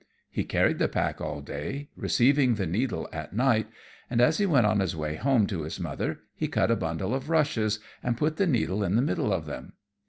[0.31, 3.67] He carried the pack all day, receiving the needle at night;
[4.09, 7.13] and as he went on his way home to his mother, he cut a bundle
[7.13, 9.73] of rushes and put the needle in the middle of them.